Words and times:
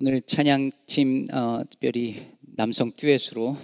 오늘 0.00 0.22
찬양팀 0.22 1.26
어, 1.32 1.64
특별히 1.68 2.24
남성 2.40 2.92
듀엣으로 2.92 3.56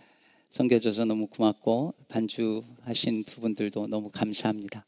섬겨줘서 0.48 1.04
너무 1.04 1.26
고맙고 1.26 1.92
반주하신 2.08 3.24
두 3.24 3.42
분들도 3.42 3.88
너무 3.88 4.08
감사합니다. 4.10 4.86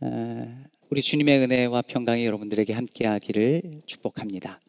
어, 0.00 0.64
우리 0.88 1.02
주님의 1.02 1.40
은혜와 1.40 1.82
평강이 1.82 2.24
여러분들에게 2.24 2.72
함께하기를 2.72 3.82
축복합니다. 3.84 4.60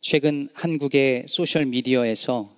최근 0.00 0.48
한국의 0.54 1.26
소셜 1.28 1.64
미디어에서 1.66 2.52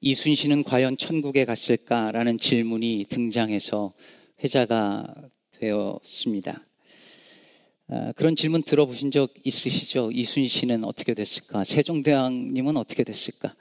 이순신은 0.00 0.64
과연 0.64 0.96
천국에 0.96 1.44
갔을까라는 1.44 2.38
질문이 2.38 3.06
등장해서 3.08 3.92
회자가 4.42 5.14
되었습니다. 5.52 6.64
아, 7.92 8.12
그런 8.12 8.36
질문 8.36 8.62
들어보신 8.62 9.10
적 9.10 9.34
있으시죠? 9.42 10.12
이순신은 10.12 10.84
어떻게 10.84 11.12
됐을까? 11.12 11.64
세종대왕님은 11.64 12.76
어떻게 12.76 13.02
됐을까? 13.02 13.56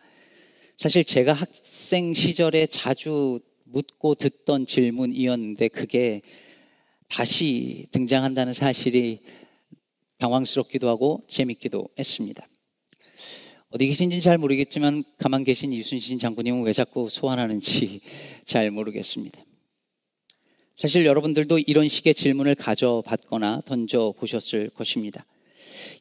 사실 0.77 1.03
제가 1.03 1.33
학생 1.33 2.13
시절에 2.13 2.67
자주 2.67 3.39
묻고 3.63 4.13
듣던 4.13 4.67
질문이었는데 4.67 5.69
그게 5.69 6.21
다시 7.07 7.87
등장한다는 7.89 8.53
사실이 8.53 9.21
당황스럽기도 10.19 10.87
하고 10.89 11.23
재밌기도 11.27 11.89
했습니다. 11.97 12.47
어디 13.71 13.87
계신지 13.87 14.21
잘 14.21 14.37
모르겠지만 14.37 15.01
가만 15.17 15.43
계신 15.43 15.73
이순신 15.73 16.19
장군님은 16.19 16.61
왜 16.61 16.73
자꾸 16.73 17.09
소환하는지 17.09 18.01
잘 18.45 18.69
모르겠습니다. 18.69 19.43
사실 20.79 21.05
여러분들도 21.05 21.59
이런 21.59 21.89
식의 21.89 22.13
질문을 22.13 22.55
가져봤거나 22.55 23.63
던져보셨을 23.65 24.69
것입니다. 24.69 25.25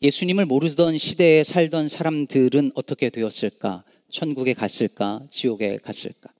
예수님을 0.03 0.47
모르던 0.47 0.99
시대에 0.99 1.43
살던 1.43 1.89
사람들은 1.89 2.71
어떻게 2.77 3.11
되었을까? 3.11 3.83
천국에 4.09 4.55
갔을까? 4.55 5.27
지옥에 5.33 5.79
갔을까? 5.79 6.31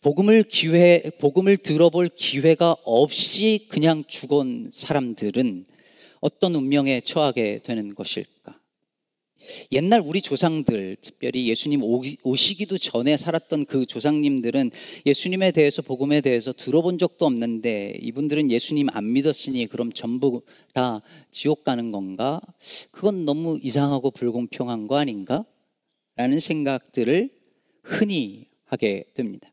복음을 0.00 0.44
기회, 0.44 1.10
복음을 1.18 1.56
들어볼 1.56 2.10
기회가 2.14 2.76
없이 2.84 3.66
그냥 3.68 4.04
죽은 4.06 4.70
사람들은 4.72 5.66
어떤 6.20 6.54
운명에 6.54 7.00
처하게 7.00 7.62
되는 7.64 7.96
것일까? 7.96 8.37
옛날 9.72 10.00
우리 10.04 10.20
조상들, 10.20 10.96
특별히 11.00 11.48
예수님 11.48 11.82
오시기도 12.22 12.78
전에 12.78 13.16
살았던 13.16 13.66
그 13.66 13.86
조상님들은 13.86 14.70
예수님에 15.06 15.52
대해서, 15.52 15.82
복음에 15.82 16.20
대해서 16.20 16.52
들어본 16.52 16.98
적도 16.98 17.26
없는데 17.26 17.98
이분들은 18.00 18.50
예수님 18.50 18.88
안 18.90 19.12
믿었으니 19.12 19.66
그럼 19.66 19.92
전부 19.92 20.42
다 20.74 21.00
지옥 21.30 21.64
가는 21.64 21.92
건가? 21.92 22.40
그건 22.90 23.24
너무 23.24 23.58
이상하고 23.62 24.10
불공평한 24.10 24.86
거 24.86 24.96
아닌가? 24.96 25.44
라는 26.16 26.40
생각들을 26.40 27.30
흔히 27.82 28.46
하게 28.64 29.04
됩니다. 29.14 29.52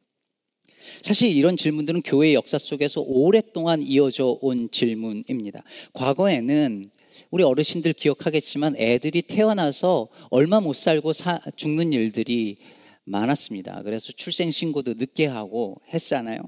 사실 1.01 1.31
이런 1.31 1.57
질문들은 1.57 2.01
교회 2.03 2.33
역사 2.33 2.57
속에서 2.57 3.01
오랫동안 3.01 3.81
이어져 3.81 4.37
온 4.41 4.69
질문입니다. 4.71 5.63
과거에는 5.93 6.91
우리 7.31 7.43
어르신들 7.43 7.93
기억하겠지만 7.93 8.75
애들이 8.77 9.21
태어나서 9.21 10.09
얼마 10.29 10.59
못 10.59 10.75
살고 10.75 11.13
사, 11.13 11.39
죽는 11.55 11.93
일들이 11.93 12.57
많았습니다. 13.05 13.83
그래서 13.83 14.11
출생 14.11 14.51
신고도 14.51 14.95
늦게 14.95 15.27
하고 15.27 15.81
했잖아요. 15.93 16.39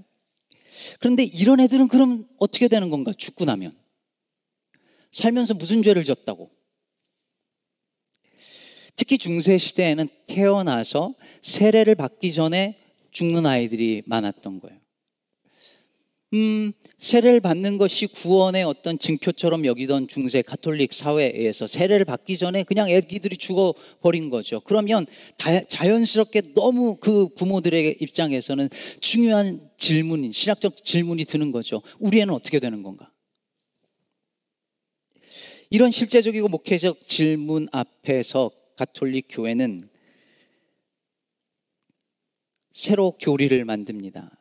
그런데 1.00 1.24
이런 1.24 1.60
애들은 1.60 1.88
그럼 1.88 2.28
어떻게 2.38 2.68
되는 2.68 2.90
건가? 2.90 3.12
죽고 3.16 3.46
나면 3.46 3.72
살면서 5.12 5.54
무슨 5.54 5.82
죄를 5.82 6.04
졌다고? 6.04 6.52
특히 8.96 9.18
중세 9.18 9.58
시대에는 9.58 10.08
태어나서 10.26 11.14
세례를 11.42 11.96
받기 11.96 12.34
전에 12.34 12.80
죽는 13.12 13.46
아이들이 13.46 14.02
많았던 14.06 14.60
거예요. 14.60 14.80
음, 16.34 16.74
세례를 16.98 17.40
받는 17.40 17.78
것이 17.78 18.06
구원의 18.08 18.64
어떤 18.64 19.00
증표처럼 19.00 19.66
여기던 19.66 20.10
중세 20.10 20.42
가톨릭 20.42 20.92
사회에서 20.92 21.68
세례를 21.68 22.04
받기 22.04 22.38
전에 22.38 22.64
그냥 22.64 22.90
애기들이 22.90 23.38
죽어버린 23.38 24.30
거죠. 24.30 24.60
그러면 24.66 25.06
자연스럽게 25.38 26.54
너무 26.54 26.98
그 26.98 27.30
부모들의 27.30 27.98
입장에서는 28.02 28.68
중요한 29.00 29.70
질문이, 29.78 30.34
신학적 30.34 30.84
질문이 30.84 31.24
드는 31.24 31.52
거죠. 31.52 31.82
우리 31.98 32.20
애는 32.20 32.34
어떻게 32.34 32.60
되는 32.60 32.84
건가? 32.84 33.10
이런 35.70 35.92
실제적이고 35.92 36.50
목회적 36.50 37.08
질문 37.08 37.68
앞에서 37.72 38.52
가톨릭 38.76 39.28
교회는 39.30 39.90
새로 42.74 43.12
교리를 43.18 43.64
만듭니다. 43.64 44.38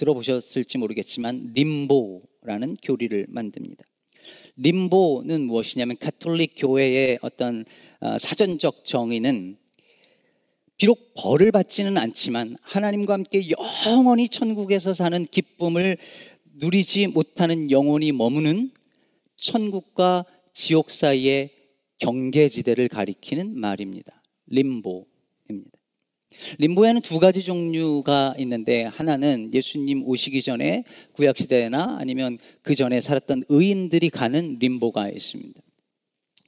들어보셨을지 0.00 0.78
모르겠지만 0.78 1.52
림보라는 1.54 2.76
교리를 2.82 3.26
만듭니다. 3.28 3.84
림보는 4.56 5.42
무엇이냐면 5.42 5.96
카톨릭 5.98 6.54
교회의 6.56 7.18
어떤 7.22 7.64
어, 8.00 8.18
사전적 8.18 8.84
정의는 8.84 9.56
비록 10.76 11.12
벌을 11.14 11.52
받지는 11.52 11.98
않지만 11.98 12.56
하나님과 12.62 13.12
함께 13.12 13.42
영원히 13.86 14.28
천국에서 14.28 14.94
사는 14.94 15.24
기쁨을 15.26 15.98
누리지 16.54 17.08
못하는 17.08 17.70
영혼이 17.70 18.12
머무는 18.12 18.70
천국과 19.36 20.24
지옥 20.54 20.90
사이의 20.90 21.50
경계지대를 21.98 22.88
가리키는 22.88 23.58
말입니다. 23.58 24.22
림보입니다. 24.46 25.79
림보에는 26.58 27.00
두 27.00 27.18
가지 27.18 27.42
종류가 27.42 28.34
있는데 28.38 28.84
하나는 28.84 29.52
예수님 29.52 30.04
오시기 30.06 30.42
전에 30.42 30.84
구약 31.12 31.36
시대나 31.36 31.96
아니면 31.98 32.38
그 32.62 32.74
전에 32.74 33.00
살았던 33.00 33.44
의인들이 33.48 34.10
가는 34.10 34.58
림보가 34.58 35.10
있습니다. 35.10 35.60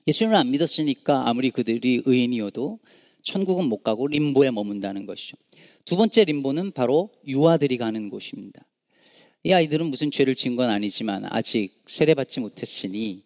예수님을 0.07 0.37
안 0.37 0.51
믿었으니까 0.51 1.29
아무리 1.29 1.51
그들이 1.51 2.03
의인이어도 2.05 2.79
천국은 3.23 3.67
못 3.67 3.83
가고 3.83 4.07
림보에 4.09 4.51
머문다는 4.51 5.07
것이죠. 5.07 5.37
두 5.85 5.97
번째 5.97 6.25
림보는 6.25 6.73
바로 6.73 7.11
유아들이 7.27 7.77
가는 7.77 8.09
곳입니다. 8.09 8.65
이 9.45 9.53
아이들은 9.53 9.87
무슨 9.87 10.11
죄를 10.11 10.35
지은 10.35 10.55
건 10.55 10.71
아니지만 10.71 11.27
아직 11.29 11.83
세례받지 11.87 12.41
못했으니 12.41 13.25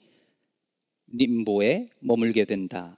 림보에 1.08 1.88
머물게 2.00 2.44
된다라는 2.46 2.96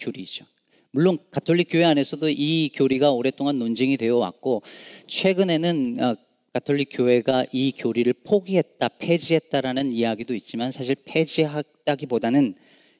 교리죠. 0.00 0.46
물론 0.94 1.18
가톨릭 1.32 1.70
교회 1.72 1.82
안에서도 1.82 2.28
이 2.28 2.70
교리가 2.72 3.10
오랫동안 3.10 3.58
논쟁이 3.58 3.96
되어 3.96 4.16
왔고 4.18 4.62
최근에는 5.08 5.96
어, 6.00 6.16
가톨릭 6.52 6.90
교회가 6.92 7.46
이 7.50 7.72
교리를 7.76 8.12
포기했다, 8.12 8.88
폐지했다라는 9.00 9.92
이야기도 9.92 10.36
있지만 10.36 10.70
사실 10.70 10.94
폐지했다기보다는 11.04 12.54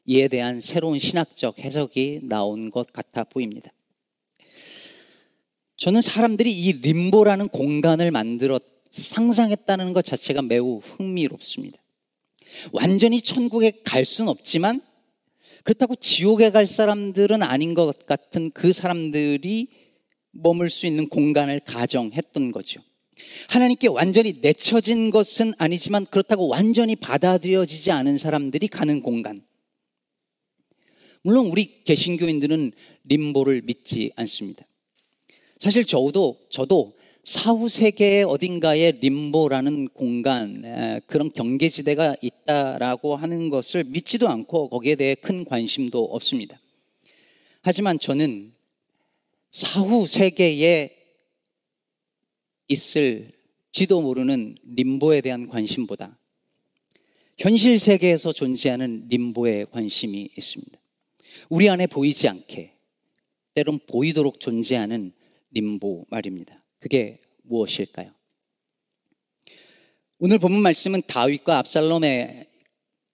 이에 0.06 0.26
대한 0.26 0.60
새로운 0.60 0.98
신학적 0.98 1.60
해석이 1.60 2.22
나온 2.24 2.72
것 2.72 2.92
같아 2.92 3.22
보입니다. 3.22 3.70
저는 5.76 6.00
사람들이 6.00 6.52
이 6.52 6.72
림보라는 6.80 7.46
공간을 7.46 8.10
만들어 8.10 8.58
상상했다는 8.90 9.92
것 9.92 10.04
자체가 10.04 10.42
매우 10.42 10.78
흥미롭습니다. 10.78 11.78
완전히 12.72 13.20
천국에 13.20 13.70
갈 13.84 14.04
수는 14.04 14.30
없지만 14.30 14.82
그렇다고 15.64 15.94
지옥에 15.96 16.50
갈 16.50 16.66
사람들은 16.66 17.42
아닌 17.42 17.74
것 17.74 18.06
같은 18.06 18.50
그 18.50 18.72
사람들이 18.72 19.68
머물 20.30 20.68
수 20.70 20.86
있는 20.86 21.08
공간을 21.08 21.60
가정했던 21.60 22.52
거죠. 22.52 22.82
하나님께 23.48 23.88
완전히 23.88 24.40
내쳐진 24.42 25.10
것은 25.10 25.54
아니지만 25.58 26.04
그렇다고 26.06 26.48
완전히 26.48 26.96
받아들여지지 26.96 27.90
않은 27.92 28.18
사람들이 28.18 28.68
가는 28.68 29.00
공간. 29.00 29.44
물론 31.22 31.46
우리 31.46 31.82
개신교인들은 31.84 32.72
림보를 33.04 33.62
믿지 33.62 34.12
않습니다. 34.16 34.66
사실 35.58 35.86
저도 35.86 36.40
저도 36.50 36.94
사후 37.24 37.70
세계의 37.70 38.24
어딘가에 38.24 38.92
림보라는 39.00 39.88
공간 39.88 41.00
그런 41.06 41.32
경계지대가 41.32 42.16
있다라고 42.20 43.16
하는 43.16 43.48
것을 43.48 43.84
믿지도 43.84 44.28
않고 44.28 44.68
거기에 44.68 44.94
대해 44.94 45.14
큰 45.14 45.46
관심도 45.46 46.04
없습니다. 46.04 46.60
하지만 47.62 47.98
저는 47.98 48.52
사후 49.50 50.06
세계에 50.06 50.94
있을지도 52.68 54.02
모르는 54.02 54.56
림보에 54.62 55.22
대한 55.22 55.48
관심보다 55.48 56.18
현실 57.38 57.78
세계에서 57.78 58.34
존재하는 58.34 59.06
림보에 59.08 59.64
관심이 59.70 60.28
있습니다. 60.36 60.78
우리 61.48 61.70
안에 61.70 61.86
보이지 61.86 62.28
않게 62.28 62.74
때론 63.54 63.80
보이도록 63.86 64.40
존재하는 64.40 65.12
림보 65.52 66.06
말입니다. 66.10 66.63
그게 66.84 67.18
무엇일까요? 67.44 68.10
오늘 70.18 70.38
본문 70.38 70.60
말씀은 70.60 71.00
다윗과 71.06 71.60
압살롬의 71.60 72.46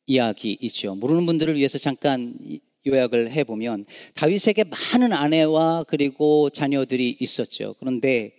이야기이죠. 0.06 0.96
모르는 0.96 1.24
분들을 1.24 1.54
위해서 1.54 1.78
잠깐 1.78 2.36
요약을 2.84 3.30
해보면 3.30 3.84
다윗에게 4.14 4.64
많은 4.64 5.12
아내와 5.12 5.84
그리고 5.86 6.50
자녀들이 6.50 7.18
있었죠. 7.20 7.76
그런데 7.78 8.32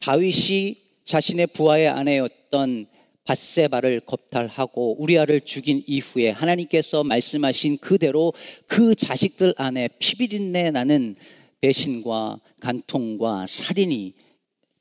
다윗이 0.00 0.76
자신의 1.04 1.46
부하의 1.54 1.88
아내였던 1.88 2.86
바세바를 3.24 4.00
겁탈하고 4.00 5.00
우리아를 5.00 5.40
죽인 5.40 5.84
이후에 5.86 6.28
하나님께서 6.28 7.02
말씀하신 7.02 7.78
그대로 7.78 8.34
그 8.66 8.94
자식들 8.94 9.54
안에 9.56 9.88
피비린내 10.00 10.70
나는 10.72 11.16
배신과 11.62 12.40
간통과 12.60 13.46
살인이 13.46 14.25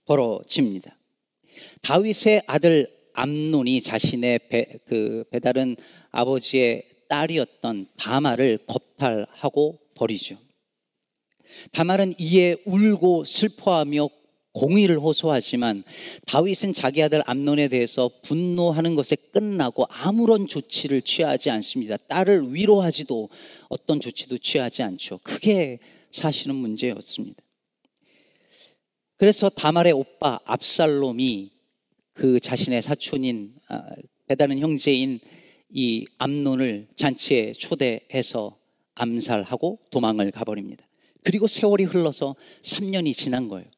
벌어집니다. 0.06 0.98
다윗의 1.82 2.44
아들 2.48 2.94
암논이 3.14 3.82
자신의 3.82 4.40
배, 4.50 4.66
그 4.86 5.24
배달은 5.32 5.78
아버지의 6.12 6.84
딸이었던 7.08 7.88
다말을 7.98 8.60
겁탈하고 8.68 9.80
버리죠. 9.96 10.38
다말은 11.72 12.16
이에 12.20 12.56
울고 12.66 13.26
슬퍼하며 13.26 14.10
공의를 14.54 15.00
호소하지만 15.00 15.84
다윗은 16.26 16.74
자기 16.74 17.04
아들 17.04 17.22
암론에 17.26 17.68
대해서 17.68 18.10
분노하는 18.24 18.96
것에 18.96 19.16
끝나고 19.34 19.86
아무런 19.90 20.48
조치를 20.48 21.02
취하지 21.02 21.50
않습니다. 21.50 21.98
딸을 21.98 22.54
위로하지도 22.54 23.30
어떤 23.68 24.00
조치도 24.00 24.38
취하지 24.38 24.82
않죠. 24.82 25.20
그게 25.24 25.80
사실은 26.12 26.56
문제였습니다. 26.56 27.45
그래서 29.18 29.50
다말의 29.50 29.94
오빠 29.94 30.40
압살롬이 30.46 31.52
그 32.14 32.40
자신의 32.40 32.82
사촌인 32.82 33.56
아, 33.70 33.90
배다른 34.28 34.60
형제인 34.60 35.20
이 35.70 36.06
암론을 36.18 36.88
잔치에 36.96 37.54
초대해서 37.54 38.58
암살하고 38.96 39.80
도망을 39.92 40.32
가버립니다. 40.32 40.88
그리고 41.24 41.48
세월이 41.48 41.84
흘러서 41.86 42.36
3년이 42.62 43.14
지난 43.16 43.50
거예요. 43.50 43.70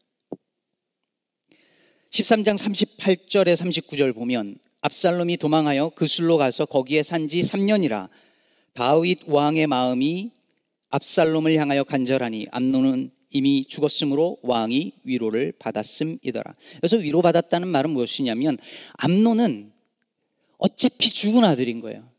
13장 2.12 2.58
38절에 2.58 3.56
39절 3.56 4.14
보면 4.14 4.58
압살롬이 4.82 5.38
도망하여 5.38 5.92
그 5.96 6.08
술로 6.08 6.38
가서 6.38 6.66
거기에 6.66 7.04
산 7.04 7.28
지 7.28 7.42
3년이라 7.42 8.10
다윗 8.74 9.22
왕의 9.28 9.68
마음이 9.68 10.32
압살롬을 10.90 11.56
향하여 11.58 11.84
간절하니 11.84 12.48
암노는 12.52 13.12
이미 13.32 13.66
죽었으므로 13.66 14.38
왕이 14.42 14.94
위로를 15.04 15.54
받았음이더라. 15.60 16.56
그래서 16.78 16.98
위로받았다는 16.98 17.68
말은 17.68 17.90
무엇이냐면 17.92 18.58
암노는 18.94 19.72
어차피 20.58 21.12
죽은 21.12 21.44
아들인 21.44 21.82
거예요. 21.82 22.10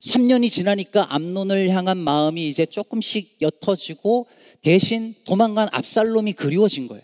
3년이 0.00 0.50
지나니까 0.50 1.14
암론을 1.14 1.70
향한 1.70 1.98
마음이 1.98 2.48
이제 2.48 2.66
조금씩 2.66 3.38
옅어지고 3.40 4.26
대신 4.62 5.14
도망간 5.24 5.68
압살롬이 5.72 6.32
그리워진 6.34 6.86
거예요. 6.86 7.02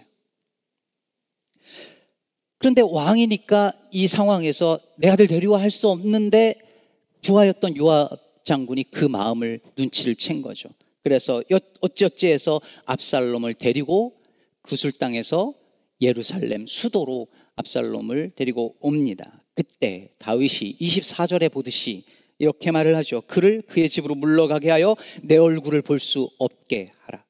그런데 2.59 2.81
왕이니까 2.83 3.73
이 3.91 4.07
상황에서 4.07 4.79
내 4.97 5.09
아들 5.09 5.27
데리고 5.27 5.57
할 5.57 5.71
수 5.71 5.89
없는데 5.89 6.55
부하였던 7.23 7.77
요압 7.77 8.45
장군이 8.45 8.85
그 8.85 9.05
마음을 9.05 9.61
눈치를 9.77 10.15
챈 10.15 10.43
거죠. 10.43 10.69
그래서 11.03 11.43
어찌어찌 11.81 12.29
해서 12.29 12.61
압살롬을 12.87 13.55
데리고 13.55 14.21
구술 14.63 14.93
땅에서 14.93 15.55
예루살렘 16.01 16.67
수도로 16.67 17.29
압살롬을 17.57 18.33
데리고 18.37 18.77
옵니다. 18.81 19.45
그때 19.55 20.11
다윗이 20.19 20.77
24절에 20.81 21.53
보듯이 21.53 22.05
이렇게 22.39 22.71
말을 22.71 22.97
하죠. 22.97 23.23
그를 23.27 23.63
그의 23.63 23.89
집으로 23.89 24.15
물러가게 24.15 24.71
하여 24.71 24.97
내 25.23 25.37
얼굴을 25.37 25.83
볼 25.83 25.99
수 25.99 26.31
없게 26.39 26.93
하라. 27.01 27.25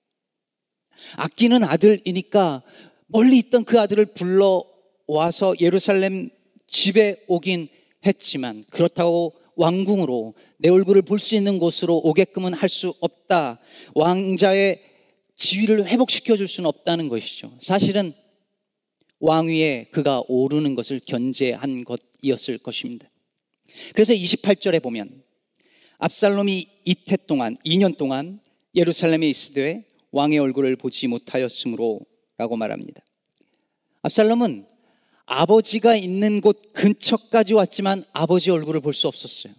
아끼는 1.17 1.65
아들이니까 1.65 2.63
멀리 3.09 3.39
있던 3.39 3.65
그 3.65 3.81
아들을 3.81 4.07
불러 4.07 4.65
와서 5.07 5.55
예루살렘 5.61 6.31
집에 6.67 7.25
오긴 7.27 7.69
했지만 8.07 8.65
그렇다고 8.71 9.35
왕궁으로 9.57 10.35
내 10.59 10.69
얼굴을 10.69 11.03
볼 11.03 11.19
수 11.19 11.35
있는 11.37 11.59
곳으로 11.59 11.99
오게끔은 12.05 12.55
할 12.55 12.69
수 12.69 12.95
없다. 13.01 13.59
왕자의 13.95 14.83
지위를 15.37 15.87
회복시켜 15.87 16.37
줄 16.37 16.47
수는 16.49 16.69
없다는 16.69 17.09
것이죠. 17.09 17.57
사실은 17.61 18.13
왕위에 19.21 19.87
그가 19.91 20.23
오르는 20.29 20.75
것을 20.75 21.01
견제한 21.05 21.85
것이었을 21.85 22.59
것입니다. 22.59 23.09
그래서 23.95 24.13
28절에 24.13 24.83
보면 24.83 25.23
압살롬이 25.99 26.69
이태 26.85 27.17
동안 27.27 27.57
2년 27.65 27.97
동안 27.97 28.41
예루살렘에 28.75 29.29
있으되 29.29 29.87
왕의 30.11 30.39
얼굴을 30.39 30.77
보지 30.77 31.07
못하였으므로 31.07 32.01
라고 32.37 32.57
말합니다. 32.57 33.03
압살롬은 34.03 34.67
아버지가 35.27 35.97
있는 35.97 36.41
곳 36.41 36.73
근처까지 36.73 37.55
왔지만 37.55 38.05
아버지 38.13 38.51
얼굴을 38.51 38.81
볼 38.81 38.93
수 38.93 39.09
없었어요. 39.09 39.55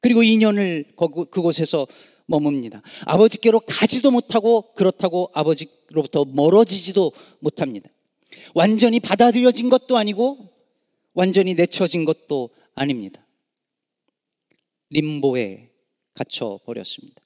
그리고 0.00 0.22
2년을 0.22 0.96
그곳에서 1.30 1.86
머뭅니다. 2.28 2.82
아버지께로 3.06 3.60
가지도 3.60 4.10
못하고 4.10 4.74
그렇다고 4.74 5.30
아버지로부터 5.34 6.24
멀어지지도 6.24 7.12
못합니다. 7.40 7.88
완전히 8.54 8.98
받아들여진 9.00 9.70
것도 9.70 9.96
아니고 9.96 10.50
완전히 11.14 11.54
내쳐진 11.54 12.04
것도 12.04 12.50
아닙니다. 12.74 13.24
림보에 14.90 15.70
갇혀 16.14 16.58
버렸습니다. 16.64 17.22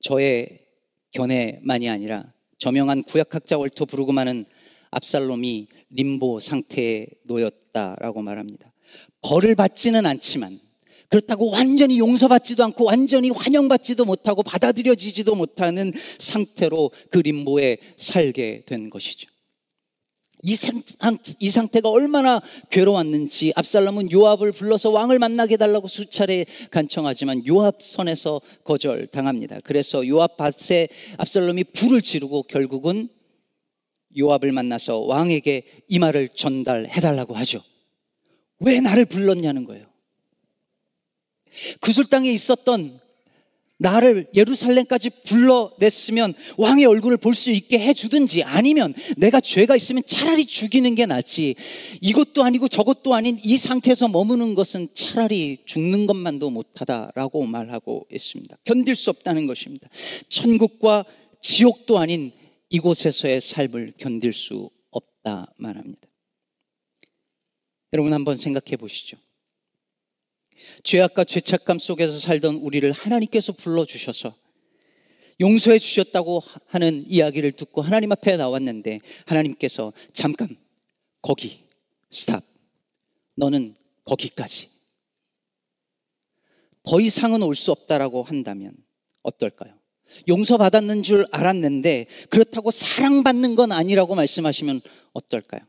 저의 0.00 0.66
견해만이 1.12 1.88
아니라 1.88 2.32
저명한 2.58 3.04
구약학자 3.04 3.58
월터 3.58 3.84
브루그만은 3.86 4.46
압살롬이 4.90 5.68
림보 5.90 6.40
상태에 6.40 7.06
놓였다라고 7.24 8.22
말합니다. 8.22 8.72
벌을 9.22 9.54
받지는 9.54 10.06
않지만 10.06 10.58
그렇다고 11.08 11.50
완전히 11.50 11.98
용서받지도 11.98 12.62
않고 12.64 12.84
완전히 12.84 13.30
환영받지도 13.30 14.04
못하고 14.04 14.42
받아들여지지도 14.44 15.34
못하는 15.34 15.92
상태로 16.18 16.92
그 17.10 17.18
림보에 17.18 17.78
살게 17.96 18.62
된 18.64 18.90
것이죠. 18.90 19.28
이, 20.42 20.54
상, 20.54 20.82
이 21.38 21.50
상태가 21.50 21.90
얼마나 21.90 22.40
괴로웠는지 22.70 23.52
압살롬은 23.56 24.10
요압을 24.10 24.52
불러서 24.52 24.90
왕을 24.90 25.18
만나게 25.18 25.56
달라고 25.56 25.86
수차례 25.86 26.46
간청하지만 26.70 27.46
요압 27.46 27.82
선에서 27.82 28.40
거절당합니다. 28.64 29.58
그래서 29.64 30.06
요압 30.06 30.38
밭에 30.38 30.88
압살롬이 31.18 31.64
불을 31.64 32.00
지르고 32.00 32.44
결국은 32.44 33.10
요압을 34.18 34.52
만나서 34.52 34.98
왕에게 34.98 35.62
이 35.88 35.98
말을 35.98 36.30
전달해 36.34 37.00
달라고 37.00 37.34
하죠. 37.34 37.62
왜 38.58 38.80
나를 38.80 39.04
불렀냐는 39.06 39.64
거예요. 39.64 39.86
구슬 41.80 42.04
땅에 42.04 42.30
있었던 42.30 43.00
나를 43.78 44.26
예루살렘까지 44.34 45.08
불러냈으면 45.24 46.34
왕의 46.58 46.84
얼굴을 46.84 47.16
볼 47.16 47.34
수 47.34 47.50
있게 47.50 47.78
해주든지 47.78 48.42
아니면 48.42 48.92
내가 49.16 49.40
죄가 49.40 49.74
있으면 49.74 50.02
차라리 50.06 50.44
죽이는 50.44 50.94
게 50.94 51.06
낫지. 51.06 51.54
이것도 52.02 52.44
아니고 52.44 52.68
저것도 52.68 53.14
아닌 53.14 53.38
이 53.42 53.56
상태에서 53.56 54.08
머무는 54.08 54.54
것은 54.54 54.88
차라리 54.92 55.62
죽는 55.64 56.06
것만도 56.06 56.50
못하다라고 56.50 57.46
말하고 57.46 58.06
있습니다. 58.12 58.58
견딜 58.64 58.94
수 58.94 59.08
없다는 59.08 59.46
것입니다. 59.46 59.88
천국과 60.28 61.06
지옥도 61.40 61.98
아닌 61.98 62.32
이곳에서의 62.70 63.40
삶을 63.40 63.92
견딜 63.98 64.32
수 64.32 64.70
없다 64.90 65.52
말합니다. 65.56 66.08
여러분 67.92 68.12
한번 68.12 68.36
생각해 68.36 68.76
보시죠. 68.76 69.18
죄악과 70.84 71.24
죄책감 71.24 71.78
속에서 71.78 72.18
살던 72.18 72.56
우리를 72.56 72.90
하나님께서 72.92 73.52
불러주셔서 73.52 74.36
용서해 75.40 75.78
주셨다고 75.78 76.42
하는 76.66 77.02
이야기를 77.06 77.52
듣고 77.52 77.80
하나님 77.80 78.12
앞에 78.12 78.36
나왔는데 78.36 79.00
하나님께서 79.26 79.92
잠깐 80.12 80.48
거기 81.22 81.64
스탑 82.10 82.44
너는 83.36 83.74
거기까지 84.04 84.68
더 86.82 87.00
이상은 87.00 87.42
올 87.42 87.54
수 87.54 87.72
없다라고 87.72 88.22
한다면 88.22 88.76
어떨까요? 89.22 89.79
용서받았는 90.28 91.02
줄 91.02 91.26
알았는데 91.30 92.06
그렇다고 92.28 92.70
사랑받는 92.70 93.54
건 93.54 93.72
아니라고 93.72 94.14
말씀하시면 94.14 94.80
어떨까요? 95.12 95.60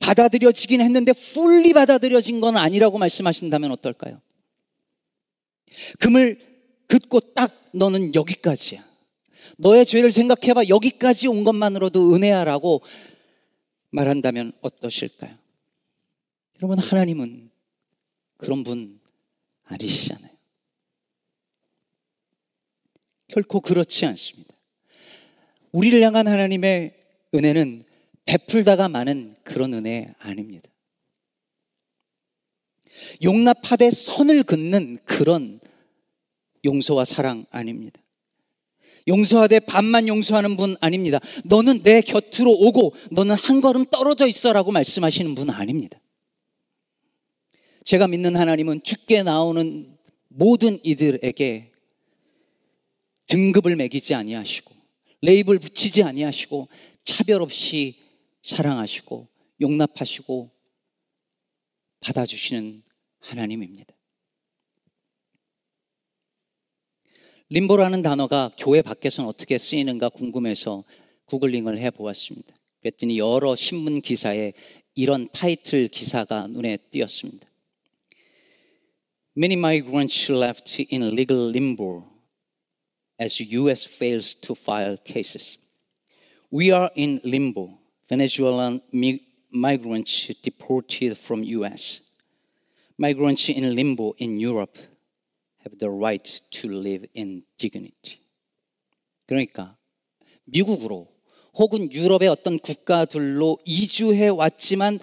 받아들여지긴 0.00 0.80
했는데 0.80 1.12
풀리 1.12 1.72
받아들여진 1.72 2.40
건 2.40 2.56
아니라고 2.56 2.98
말씀하신다면 2.98 3.72
어떨까요? 3.72 4.20
금을 5.98 6.38
긋고 6.88 7.20
딱 7.34 7.70
너는 7.72 8.14
여기까지야. 8.14 8.84
너의 9.56 9.86
죄를 9.86 10.10
생각해봐. 10.10 10.68
여기까지 10.68 11.28
온 11.28 11.44
것만으로도 11.44 12.14
은혜야라고 12.14 12.82
말한다면 13.90 14.52
어떠실까요? 14.60 15.34
여러분, 16.58 16.78
하나님은 16.78 17.50
그런 18.36 18.62
분 18.62 19.00
아니시잖아요. 19.64 20.32
결코 23.32 23.60
그렇지 23.60 24.04
않습니다. 24.06 24.54
우리를 25.72 26.00
향한 26.02 26.28
하나님의 26.28 26.94
은혜는 27.34 27.84
베풀다가 28.26 28.88
많은 28.88 29.34
그런 29.42 29.72
은혜 29.72 30.14
아닙니다. 30.18 30.70
용납하되 33.22 33.90
선을 33.90 34.42
긋는 34.42 34.98
그런 35.04 35.60
용서와 36.64 37.06
사랑 37.06 37.46
아닙니다. 37.50 38.00
용서하되 39.08 39.60
반만 39.60 40.06
용서하는 40.08 40.56
분 40.56 40.76
아닙니다. 40.80 41.18
너는 41.44 41.82
내 41.82 42.02
곁으로 42.02 42.52
오고 42.52 42.94
너는 43.10 43.34
한 43.34 43.62
걸음 43.62 43.86
떨어져 43.86 44.26
있어라고 44.26 44.70
말씀하시는 44.70 45.34
분 45.34 45.50
아닙니다. 45.50 45.98
제가 47.82 48.06
믿는 48.06 48.36
하나님은 48.36 48.82
죽게 48.84 49.22
나오는 49.22 49.96
모든 50.28 50.78
이들에게 50.84 51.71
등급을 53.32 53.76
매기지 53.76 54.14
아니하시고 54.14 54.74
레이블 55.22 55.58
붙이지 55.58 56.02
아니하시고 56.02 56.68
차별 57.02 57.40
없이 57.40 57.98
사랑하시고 58.42 59.26
용납하시고 59.62 60.50
받아주시는 62.00 62.82
하나님입니다. 63.20 63.94
림보라는 67.48 68.02
단어가 68.02 68.50
교회 68.58 68.82
밖에서는 68.82 69.26
어떻게 69.26 69.56
쓰이는가 69.56 70.10
궁금해서 70.10 70.84
구글링을 71.24 71.78
해 71.78 71.90
보았습니다. 71.90 72.54
그랬더니 72.80 73.18
여러 73.18 73.56
신문 73.56 74.02
기사에 74.02 74.52
이런 74.94 75.30
타이틀 75.32 75.88
기사가 75.88 76.48
눈에 76.48 76.76
띄었습니다. 76.76 77.48
Many 79.38 79.58
migrants 79.58 80.30
left 80.30 80.86
in 80.92 81.04
legal 81.04 81.48
limbo 81.48 82.11
as 83.22 83.40
US 83.40 83.84
fails 83.84 84.34
to 84.34 84.54
file 84.54 84.96
cases. 84.96 85.56
We 86.50 86.72
are 86.72 86.90
in 86.96 87.20
limbo. 87.24 87.78
Venezuelan 88.08 88.82
migrants 89.50 90.30
deported 90.42 91.16
from 91.16 91.44
US. 91.44 92.00
Migrants 92.98 93.48
in 93.48 93.74
limbo 93.74 94.14
in 94.18 94.40
Europe 94.40 94.76
have 95.62 95.78
the 95.78 95.88
right 95.88 96.28
to 96.50 96.68
live 96.68 97.06
in 97.14 97.44
dignity. 97.58 98.18
그러니까 99.26 99.76
미국으로 100.44 101.08
혹은 101.54 101.92
유럽의 101.92 102.28
어떤 102.28 102.58
국가들로 102.58 103.58
이주해 103.64 104.28
왔지만 104.28 104.98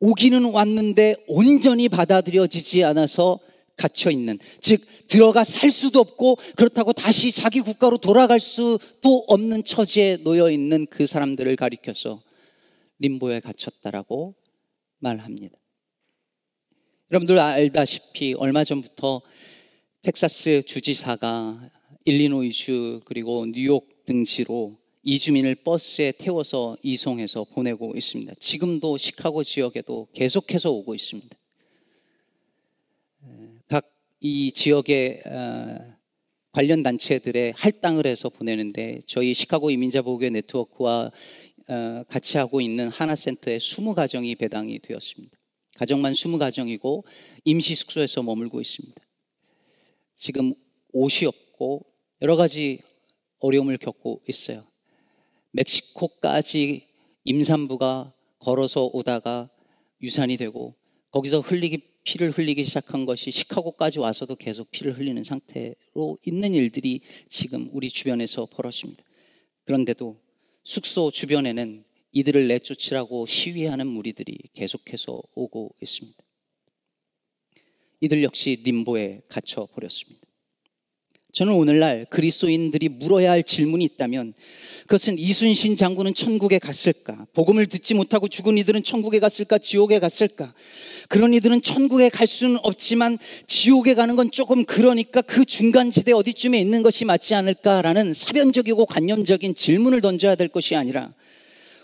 오기는 0.00 0.44
왔는데 0.44 1.16
온전히 1.26 1.88
받아들여지지 1.88 2.84
않아서 2.84 3.38
갇혀 3.78 4.10
있는 4.10 4.38
즉 4.60 4.82
들어가 5.08 5.44
살 5.44 5.70
수도 5.70 6.00
없고 6.00 6.36
그렇다고 6.56 6.92
다시 6.92 7.32
자기 7.32 7.60
국가로 7.60 7.96
돌아갈 7.96 8.40
수도 8.40 9.24
없는 9.28 9.64
처지에 9.64 10.18
놓여 10.18 10.50
있는 10.50 10.86
그 10.90 11.06
사람들을 11.06 11.56
가리켜서 11.56 12.22
림보에 12.98 13.40
갇혔다라고 13.40 14.34
말합니다. 14.98 15.56
여러분들 17.10 17.38
알다시피 17.38 18.34
얼마 18.34 18.64
전부터 18.64 19.22
텍사스 20.02 20.64
주지사가 20.66 21.70
일리노이주 22.04 23.02
그리고 23.04 23.46
뉴욕 23.46 24.04
등지로 24.04 24.76
이주민을 25.04 25.54
버스에 25.54 26.12
태워서 26.12 26.76
이송해서 26.82 27.44
보내고 27.44 27.94
있습니다. 27.96 28.34
지금도 28.40 28.98
시카고 28.98 29.42
지역에도 29.42 30.08
계속해서 30.12 30.70
오고 30.70 30.94
있습니다. 30.94 31.37
각이 34.20 34.52
지역의 34.52 35.22
어, 35.26 35.96
관련 36.52 36.82
단체들의 36.82 37.52
할당을 37.56 38.06
해서 38.06 38.28
보내는데 38.28 39.00
저희 39.06 39.32
시카고 39.32 39.70
이민자 39.70 40.02
보호교 40.02 40.28
네트워크와 40.30 41.10
어, 41.68 42.02
같이 42.08 42.38
하고 42.38 42.60
있는 42.60 42.88
하나센터에 42.88 43.58
20가정이 43.58 44.36
배당이 44.38 44.80
되었습니다. 44.80 45.36
가정만 45.76 46.12
20가정이고 46.12 47.04
임시 47.44 47.76
숙소에서 47.76 48.22
머물고 48.22 48.60
있습니다. 48.60 49.00
지금 50.16 50.52
옷이 50.92 51.26
없고 51.26 51.86
여러 52.22 52.34
가지 52.34 52.80
어려움을 53.38 53.76
겪고 53.76 54.22
있어요. 54.28 54.66
멕시코까지 55.52 56.88
임산부가 57.22 58.12
걸어서 58.40 58.90
오다가 58.92 59.48
유산이 60.02 60.36
되고 60.36 60.74
거기서 61.10 61.40
흘리기 61.40 61.97
피를 62.08 62.30
흘리기 62.30 62.64
시작한 62.64 63.04
것이 63.04 63.30
시카고까지 63.30 63.98
와서도 63.98 64.36
계속 64.36 64.70
피를 64.70 64.96
흘리는 64.96 65.22
상태로 65.22 66.18
있는 66.24 66.54
일들이 66.54 67.02
지금 67.28 67.68
우리 67.70 67.90
주변에서 67.90 68.46
벌어집니다. 68.46 69.04
그런데도 69.64 70.18
숙소 70.64 71.10
주변에는 71.10 71.84
이들을 72.12 72.48
내쫓으라고 72.48 73.26
시위하는 73.26 73.86
무리들이 73.86 74.38
계속해서 74.54 75.20
오고 75.34 75.74
있습니다. 75.82 76.18
이들 78.00 78.22
역시 78.22 78.58
림보에 78.64 79.20
갇혀 79.28 79.66
버렸습니다. 79.66 80.27
저는 81.30 81.52
오늘날 81.52 82.06
그리스도인들이 82.08 82.88
물어야 82.88 83.30
할 83.30 83.42
질문이 83.42 83.84
있다면 83.84 84.32
그것은 84.82 85.18
이순신 85.18 85.76
장군은 85.76 86.14
천국에 86.14 86.58
갔을까? 86.58 87.26
복음을 87.34 87.66
듣지 87.66 87.92
못하고 87.92 88.28
죽은 88.28 88.56
이들은 88.56 88.82
천국에 88.82 89.18
갔을까? 89.20 89.58
지옥에 89.58 89.98
갔을까? 89.98 90.54
그런 91.08 91.34
이들은 91.34 91.60
천국에 91.60 92.08
갈 92.08 92.26
수는 92.26 92.56
없지만 92.62 93.18
지옥에 93.46 93.92
가는 93.92 94.16
건 94.16 94.30
조금 94.30 94.64
그러니까 94.64 95.20
그 95.20 95.44
중간 95.44 95.90
지대 95.90 96.12
어디쯤에 96.12 96.58
있는 96.58 96.82
것이 96.82 97.04
맞지 97.04 97.34
않을까라는 97.34 98.14
사변적이고 98.14 98.86
관념적인 98.86 99.54
질문을 99.54 100.00
던져야 100.00 100.34
될 100.34 100.48
것이 100.48 100.76
아니라 100.76 101.12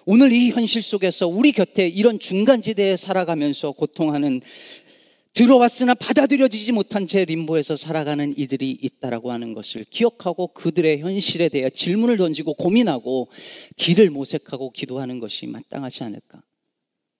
오늘 0.06 0.32
이 0.32 0.50
현실 0.50 0.82
속에서 0.82 1.26
우리 1.26 1.52
곁에 1.52 1.88
이런 1.88 2.18
중간 2.18 2.60
지대에 2.60 2.94
살아가면서 2.94 3.72
고통하는 3.72 4.42
들어왔으나 5.34 5.94
받아들여지지 5.94 6.70
못한 6.70 7.08
채 7.08 7.24
림보에서 7.24 7.76
살아가는 7.76 8.32
이들이 8.38 8.70
있다라고 8.70 9.32
하는 9.32 9.52
것을 9.52 9.84
기억하고 9.84 10.54
그들의 10.54 11.00
현실에 11.00 11.48
대해 11.48 11.68
질문을 11.70 12.16
던지고 12.16 12.54
고민하고 12.54 13.28
길을 13.76 14.10
모색하고 14.10 14.70
기도하는 14.70 15.18
것이 15.18 15.48
마땅하지 15.48 16.04
않을까 16.04 16.40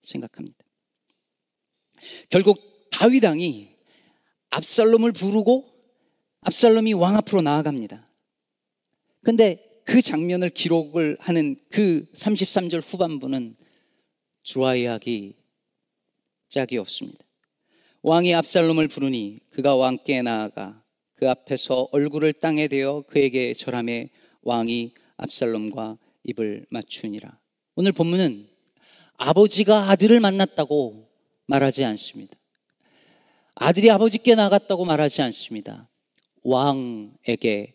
생각합니다. 0.04 0.64
결국 2.30 2.88
다윗 2.92 3.24
왕이 3.24 3.74
압살롬을 4.50 5.10
부르고 5.10 5.68
압살롬이 6.42 6.92
왕 6.92 7.16
앞으로 7.16 7.42
나아갑니다. 7.42 8.08
근데 9.24 9.58
그 9.84 10.00
장면을 10.00 10.50
기록을 10.50 11.16
하는 11.18 11.56
그 11.68 12.06
33절 12.14 12.80
후반부는 12.84 13.56
주와이하기 14.44 15.34
짝이 16.48 16.78
없습니다. 16.78 17.23
왕이 18.06 18.34
압살롬을 18.34 18.88
부르니 18.88 19.38
그가 19.48 19.76
왕께 19.76 20.20
나아가 20.20 20.84
그 21.14 21.30
앞에서 21.30 21.88
얼굴을 21.90 22.34
땅에 22.34 22.68
대어 22.68 23.00
그에게 23.00 23.54
절함에 23.54 24.10
왕이 24.42 24.92
압살롬과 25.16 25.96
입을 26.24 26.66
맞추니라. 26.68 27.38
오늘 27.76 27.92
본문은 27.92 28.46
아버지가 29.14 29.88
아들을 29.88 30.20
만났다고 30.20 31.08
말하지 31.46 31.86
않습니다. 31.86 32.36
아들이 33.54 33.90
아버지께 33.90 34.34
나갔다고 34.34 34.84
말하지 34.84 35.22
않습니다. 35.22 35.88
왕에게 36.42 37.72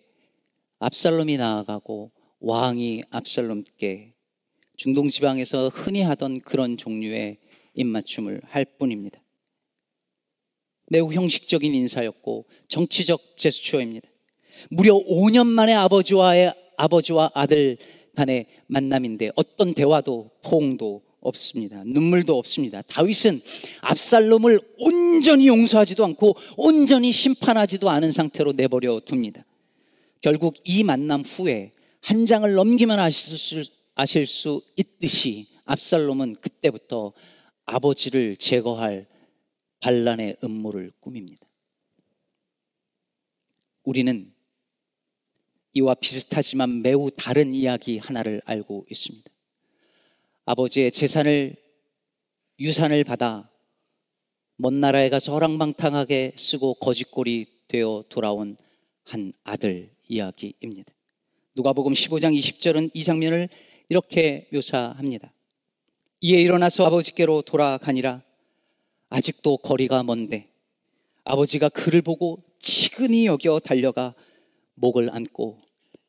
압살롬이 0.78 1.38
나아가고 1.38 2.12
왕이 2.40 3.02
압살롬께 3.10 4.14
중동 4.78 5.10
지방에서 5.10 5.70
흔히 5.70 6.04
하던 6.04 6.42
그런 6.42 6.78
종류의 6.78 7.40
입맞춤을 7.74 8.42
할 8.46 8.66
뿐입니다. 8.78 9.20
매우 10.90 11.14
형식적인 11.14 11.74
인사였고 11.74 12.46
정치적 12.68 13.38
제스처입니다. 13.38 14.08
무려 14.70 14.94
5년 14.94 15.48
만에 15.48 15.74
아버지와의 15.74 16.54
아버지와 16.78 17.32
아들 17.34 17.78
간의 18.16 18.48
만남인데 18.68 19.32
어떤 19.36 19.74
대화도 19.74 20.32
포옹도 20.44 21.04
없습니다. 21.22 21.84
눈물도 21.86 22.38
없습니다. 22.38 22.82
다윗은 22.82 23.42
압살롬을 23.82 24.60
온전히 24.78 25.48
용서하지도 25.48 26.04
않고 26.06 26.36
온전히 26.58 27.12
심판하지도 27.12 27.90
않은 27.90 28.12
상태로 28.12 28.54
내버려 28.54 29.02
둡니다. 29.10 29.46
결국 30.22 30.56
이 30.64 30.84
만남 30.84 31.22
후에 31.22 31.72
한 32.02 32.26
장을 32.26 32.52
넘기면 32.52 33.00
아실 33.00 33.38
수, 33.38 33.64
아실 33.96 34.28
수 34.28 34.62
있듯이 34.76 35.48
압살롬은 35.66 36.38
그때부터 36.42 37.14
아버지를 37.66 38.38
제거할 38.38 39.08
반란의 39.80 40.38
음모를 40.44 40.92
꾸밉니다. 41.00 41.46
우리는 43.84 44.34
이와 45.74 45.96
비슷하지만 45.96 46.82
매우 46.82 47.10
다른 47.12 47.54
이야기 47.54 47.98
하나를 47.98 48.42
알고 48.46 48.86
있습니다. 48.90 49.30
아버지의 50.46 50.92
재산을 50.92 51.56
유산을 52.60 53.04
받아 53.04 53.50
먼 54.58 54.82
나라에 54.82 55.10
가서 55.10 55.32
허랑방탕하게 55.34 56.34
쓰고 56.36 56.76
거짓골이 56.76 57.46
되어 57.68 58.04
돌아온 58.10 58.58
한 59.06 59.32
아들 59.44 59.90
이야기입니다. 60.08 60.94
누가복음 61.56 61.94
15장 61.94 62.38
20절은 62.38 62.90
이 62.94 63.04
장면을 63.04 63.48
이렇게 63.88 64.50
묘사합니다. 64.52 65.34
이에 66.22 66.42
일어나서 66.42 66.86
아버지께로 66.86 67.44
돌아가니라 67.44 68.22
아직도 69.10 69.58
거리가 69.58 70.04
먼데 70.04 70.48
아버지가 71.24 71.70
그를 71.70 72.02
보고 72.02 72.38
치근히 72.60 73.26
여겨 73.26 73.60
달려가 73.60 74.14
목을 74.76 75.14
안고 75.14 75.60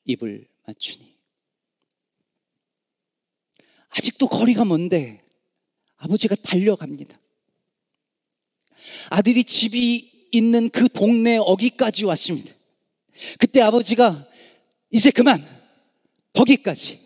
입을 0.05 0.47
맞추니 0.67 1.11
아직도 3.89 4.29
거리가 4.29 4.65
먼데 4.65 5.23
아버지가 5.97 6.37
달려갑니다. 6.37 7.19
아들이 9.11 9.45
집이 9.45 10.29
있는 10.33 10.71
그 10.71 10.89
동네 10.89 11.37
어기까지 11.37 12.05
왔습니다. 12.05 12.55
그때 13.39 13.61
아버지가 13.61 14.27
이제 14.91 15.11
그만 15.11 15.45
거기까지 16.33 17.01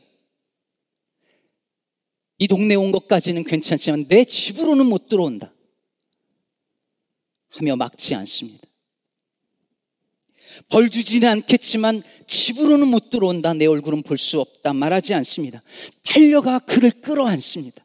이 2.38 2.48
동네 2.48 2.74
온 2.74 2.92
것까지는 2.92 3.44
괜찮지만 3.44 4.06
내 4.08 4.24
집으로는 4.24 4.86
못 4.86 5.08
들어온다. 5.08 5.53
하며 7.56 7.76
막지 7.76 8.14
않습니다. 8.14 8.66
벌 10.68 10.88
주지는 10.88 11.28
않겠지만 11.28 12.02
집으로는 12.26 12.88
못 12.88 13.11
들어온다. 13.11 13.54
내 13.54 13.66
얼굴은 13.66 14.02
볼 14.02 14.18
수 14.18 14.40
없다. 14.40 14.73
말하지 14.73 15.14
않습니다. 15.14 15.62
달려가 16.04 16.58
그를 16.61 16.90
끌어안습니다. 16.90 17.84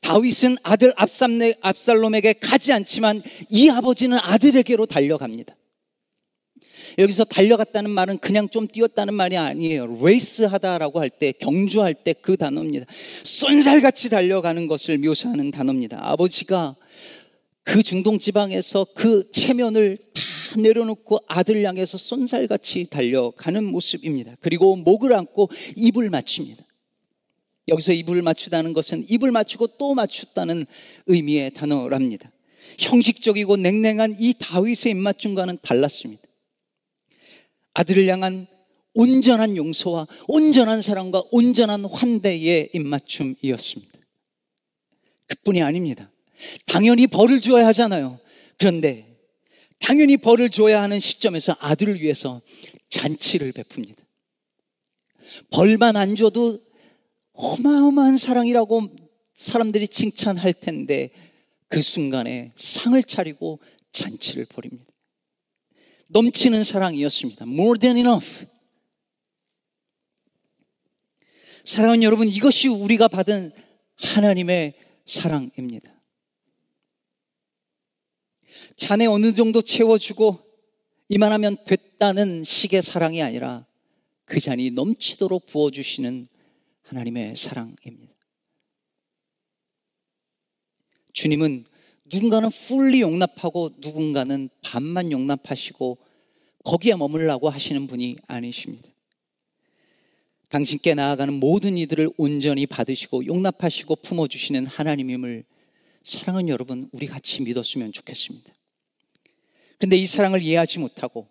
다윗은 0.00 0.56
아들 0.62 0.92
압살롬에게 0.96 2.34
가지 2.34 2.72
않지만 2.72 3.22
이 3.50 3.68
아버지는 3.68 4.18
아들에게로 4.18 4.86
달려갑니다. 4.86 5.54
여기서 6.98 7.24
달려갔다는 7.24 7.90
말은 7.90 8.18
그냥 8.18 8.48
좀 8.48 8.66
뛰었다는 8.68 9.14
말이 9.14 9.36
아니에요. 9.36 9.86
레이스 10.04 10.42
하다라고 10.42 11.00
할 11.00 11.08
때, 11.08 11.32
경주할 11.32 11.94
때 11.94 12.12
그 12.12 12.36
단어입니다. 12.36 12.84
쏜살같이 13.24 14.10
달려가는 14.10 14.66
것을 14.66 14.98
묘사하는 14.98 15.50
단어입니다. 15.52 15.98
아버지가 16.02 16.76
그 17.64 17.82
중동 17.82 18.18
지방에서 18.18 18.86
그 18.94 19.30
체면을 19.30 19.98
다 20.14 20.60
내려놓고 20.60 21.20
아들 21.28 21.64
향해서 21.64 21.96
쏜살같이 21.96 22.86
달려가는 22.90 23.64
모습입니다. 23.64 24.36
그리고 24.40 24.76
목을 24.76 25.14
안고 25.14 25.48
입을 25.76 26.10
맞춥니다. 26.10 26.64
여기서 27.68 27.92
입을 27.92 28.22
맞추다는 28.22 28.72
것은 28.72 29.06
입을 29.08 29.30
맞추고 29.30 29.78
또 29.78 29.94
맞췄다는 29.94 30.66
의미의 31.06 31.52
단어랍니다. 31.52 32.30
형식적이고 32.78 33.56
냉랭한 33.56 34.16
이 34.18 34.34
다윗의 34.38 34.92
입맞춤과는 34.92 35.58
달랐습니다. 35.62 36.22
아들을 37.74 38.06
향한 38.08 38.46
온전한 38.94 39.56
용서와 39.56 40.06
온전한 40.28 40.82
사랑과 40.82 41.22
온전한 41.30 41.84
환대의 41.84 42.70
입맞춤이었습니다. 42.74 43.92
그뿐이 45.28 45.62
아닙니다. 45.62 46.11
당연히 46.66 47.06
벌을 47.06 47.40
주어야 47.40 47.66
하잖아요. 47.68 48.18
그런데 48.58 49.18
당연히 49.78 50.16
벌을 50.16 50.48
줘야 50.50 50.82
하는 50.82 51.00
시점에서 51.00 51.56
아들을 51.58 52.00
위해서 52.00 52.40
잔치를 52.90 53.52
베풉니다. 53.52 53.96
벌만 55.50 55.96
안 55.96 56.14
줘도 56.14 56.58
어마어마한 57.32 58.16
사랑이라고 58.16 58.94
사람들이 59.34 59.88
칭찬할 59.88 60.52
텐데 60.54 61.10
그 61.68 61.82
순간에 61.82 62.52
상을 62.56 63.02
차리고 63.02 63.60
잔치를 63.90 64.46
벌입니다. 64.46 64.92
넘치는 66.08 66.62
사랑이었습니다. 66.62 67.46
More 67.46 67.78
than 67.80 67.96
enough. 67.96 68.46
사랑하는 71.64 72.02
여러분, 72.02 72.28
이것이 72.28 72.68
우리가 72.68 73.08
받은 73.08 73.50
하나님의 73.96 74.74
사랑입니다. 75.06 76.01
잔에 78.76 79.06
어느 79.06 79.34
정도 79.34 79.62
채워주고 79.62 80.38
이만하면 81.08 81.56
됐다는 81.66 82.44
식의 82.44 82.82
사랑이 82.82 83.22
아니라 83.22 83.66
그 84.24 84.40
잔이 84.40 84.70
넘치도록 84.70 85.46
부어주시는 85.46 86.28
하나님의 86.82 87.36
사랑입니다. 87.36 88.12
주님은 91.12 91.64
누군가는 92.06 92.48
풀리 92.50 93.00
용납하고 93.00 93.70
누군가는 93.78 94.48
반만 94.62 95.10
용납하시고 95.10 95.98
거기에 96.64 96.94
머물라고 96.94 97.48
하시는 97.48 97.86
분이 97.86 98.16
아니십니다. 98.26 98.88
당신께 100.50 100.94
나아가는 100.94 101.32
모든 101.32 101.78
이들을 101.78 102.10
온전히 102.18 102.66
받으시고 102.66 103.26
용납하시고 103.26 103.96
품어주시는 103.96 104.66
하나님임을 104.66 105.44
사랑은 106.02 106.48
여러분 106.48 106.90
우리 106.92 107.06
같이 107.06 107.42
믿었으면 107.42 107.92
좋겠습니다. 107.92 108.52
근데 109.82 109.96
이 109.96 110.06
사랑을 110.06 110.40
이해하지 110.40 110.78
못하고 110.78 111.26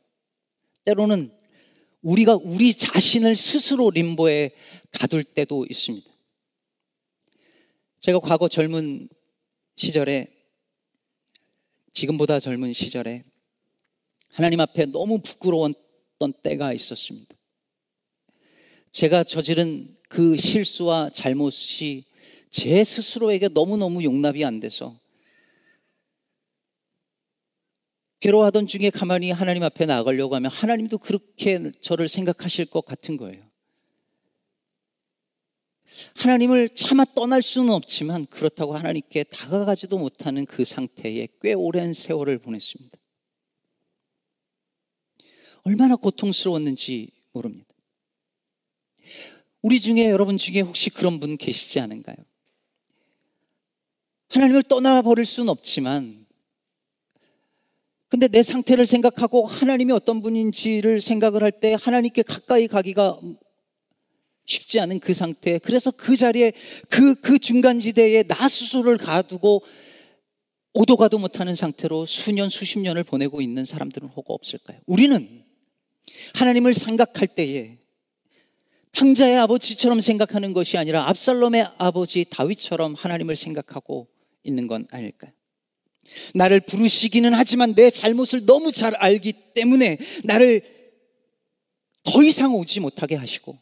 때로는 0.84 1.32
우리가 2.02 2.36
우리 2.36 2.74
자신을 2.74 3.38
스스로 3.38 3.90
림보에 3.92 4.50
가둘 4.92 5.24
때도 5.24 5.66
있습니다. 5.70 6.12
제가 8.02 8.20
과거 8.20 8.50
젊은 8.50 9.08
시절에 9.78 10.36
지금보다 11.94 12.42
젊은 12.42 12.74
시절에 12.74 13.24
하나님 14.32 14.60
앞에 14.60 14.88
너무 14.88 15.20
부끄러웠던 15.20 16.34
때가 16.44 16.74
있었습니다. 16.74 17.34
제가 18.92 19.24
저지른 19.24 19.96
그 20.10 20.36
실수와 20.36 21.10
잘못이 21.14 22.04
제 22.50 22.84
스스로에게 22.84 23.48
너무너무 23.48 24.04
용납이 24.04 24.44
안 24.44 24.60
돼서 24.60 25.00
괴로워하던 28.22 28.68
중에 28.68 28.92
가만히 28.92 29.32
하나님 29.32 29.64
앞에 29.64 29.88
나가려고 29.88 30.36
하면 30.36 30.52
하나님도 30.52 31.00
그렇게 31.00 31.72
저를 31.82 32.08
생각하실 32.08 32.68
것 32.68 32.86
같은 32.86 33.18
거예요. 33.18 33.44
하나님을 36.16 36.70
차마 36.70 37.04
떠날 37.04 37.42
수는 37.42 37.74
없지만 37.74 38.28
그렇다고 38.28 38.76
하나님께 38.76 39.24
다가가지도 39.24 39.98
못하는 39.98 40.46
그 40.46 40.64
상태에 40.64 41.28
꽤 41.42 41.54
오랜 41.54 41.94
세월을 41.94 42.38
보냈습니다. 42.38 42.98
얼마나 45.64 45.96
고통스러웠는지 45.96 47.12
모릅니다. 47.34 47.74
우리 49.64 49.80
중에 49.80 50.10
여러분 50.10 50.38
중에 50.38 50.62
혹시 50.62 50.92
그런 50.92 51.20
분 51.20 51.38
계시지 51.38 51.80
않은가요? 51.80 52.18
하나님을 54.30 54.64
떠나버릴 54.64 55.26
수는 55.26 55.50
없지만 55.50 56.21
근데 58.12 58.28
내 58.28 58.44
상태를 58.44 58.86
생각하고 58.86 59.46
하나님이 59.46 59.94
어떤 59.94 60.22
분인지를 60.22 61.00
생각을 61.00 61.44
할 61.44 61.52
때 61.62 61.78
하나님께 61.80 62.24
가까이 62.24 62.68
가기가 62.68 63.22
쉽지 64.46 64.82
않은 64.82 65.00
그 65.00 65.14
상태. 65.14 65.60
그래서 65.60 65.92
그 65.92 66.18
자리에 66.18 66.52
그, 66.90 67.16
그 67.16 67.40
중간지대에 67.40 68.24
나 68.24 68.50
스스로를 68.50 68.98
가두고 68.98 69.64
오도 70.74 70.98
가도 70.98 71.20
못하는 71.20 71.56
상태로 71.56 72.06
수년, 72.06 72.50
수십 72.50 72.80
년을 72.80 73.06
보내고 73.06 73.42
있는 73.42 73.64
사람들은 73.64 74.10
혹 74.10 74.30
없을까요? 74.30 74.80
우리는 74.88 75.46
하나님을 76.36 76.74
생각할 76.74 77.28
때에 77.28 77.78
탕자의 78.92 79.38
아버지처럼 79.38 80.02
생각하는 80.02 80.52
것이 80.52 80.78
아니라 80.78 81.08
압살롬의 81.08 81.66
아버지 81.78 82.26
다윗처럼 82.30 82.94
하나님을 82.94 83.38
생각하고 83.38 84.10
있는 84.44 84.68
건 84.68 84.86
아닐까요? 84.92 85.32
나를 86.34 86.60
부르시기는 86.62 87.34
하지만 87.34 87.74
내 87.74 87.90
잘못을 87.90 88.46
너무 88.46 88.72
잘 88.72 88.96
알기 88.96 89.54
때문에 89.54 89.98
나를 90.24 90.62
더 92.04 92.24
이상 92.24 92.56
오지 92.56 92.80
못하게 92.80 93.16
하시고 93.16 93.58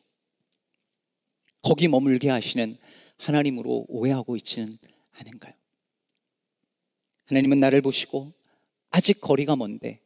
거기 1.61 1.87
머물게 1.87 2.29
하시는 2.29 2.77
하나님으로 3.17 3.85
오해하고 3.89 4.35
있지는 4.37 4.77
않은가요? 5.11 5.53
하나님은 7.25 7.57
나를 7.57 7.81
보시고 7.81 8.33
아직 8.89 9.21
거리가 9.21 9.55
먼데 9.55 9.99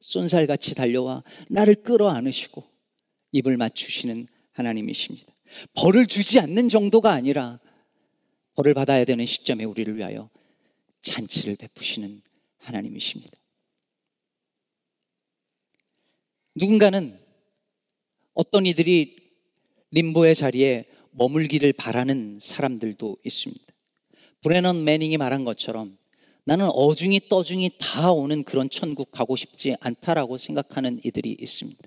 쏜살같이 0.00 0.74
달려와 0.74 1.22
나를 1.48 1.76
끌어 1.76 2.08
안으시고 2.08 2.64
입을 3.32 3.56
맞추시는 3.56 4.26
하나님이십니다. 4.52 5.32
벌을 5.74 6.06
주지 6.06 6.40
않는 6.40 6.68
정도가 6.68 7.12
아니라 7.12 7.60
벌을 8.54 8.74
받아야 8.74 9.04
되는 9.04 9.24
시점에 9.24 9.64
우리를 9.64 9.96
위하여 9.96 10.28
잔치를 11.08 11.56
베푸시는 11.56 12.22
하나님이십니다. 12.58 13.38
누군가는 16.54 17.18
어떤 18.34 18.66
이들이 18.66 19.16
림보의 19.90 20.34
자리에 20.34 20.86
머물기를 21.12 21.72
바라는 21.72 22.38
사람들도 22.40 23.16
있습니다. 23.24 23.64
브레넌 24.42 24.84
매닝이 24.84 25.16
말한 25.16 25.44
것처럼 25.44 25.96
나는 26.44 26.66
어중이 26.66 27.28
떠중이 27.28 27.72
다 27.80 28.12
오는 28.12 28.42
그런 28.42 28.68
천국 28.70 29.10
가고 29.10 29.34
싶지 29.34 29.76
않다라고 29.80 30.36
생각하는 30.36 31.00
이들이 31.04 31.36
있습니다. 31.40 31.82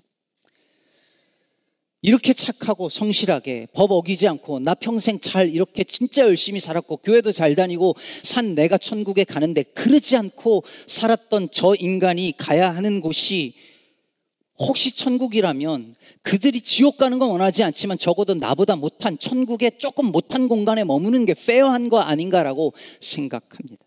이렇게 2.04 2.32
착하고 2.32 2.88
성실하게 2.88 3.68
법 3.72 3.92
어기지 3.92 4.26
않고 4.26 4.58
나 4.58 4.74
평생 4.74 5.20
잘 5.20 5.48
이렇게 5.48 5.84
진짜 5.84 6.22
열심히 6.22 6.58
살았고 6.58 6.96
교회도 6.98 7.30
잘 7.30 7.54
다니고 7.54 7.94
산 8.24 8.56
내가 8.56 8.76
천국에 8.76 9.22
가는데 9.22 9.62
그러지 9.62 10.16
않고 10.16 10.64
살았던 10.88 11.50
저 11.52 11.74
인간이 11.78 12.34
가야 12.36 12.74
하는 12.74 13.00
곳이 13.00 13.54
혹시 14.58 14.96
천국이라면 14.96 15.94
그들이 16.22 16.60
지옥 16.60 16.96
가는 16.96 17.20
건 17.20 17.30
원하지 17.30 17.62
않지만 17.62 17.98
적어도 17.98 18.34
나보다 18.34 18.74
못한 18.74 19.16
천국에 19.18 19.70
조금 19.78 20.06
못한 20.06 20.48
공간에 20.48 20.82
머무는 20.82 21.24
게 21.24 21.34
페어한 21.34 21.88
거 21.88 22.00
아닌가라고 22.00 22.74
생각합니다. 23.00 23.84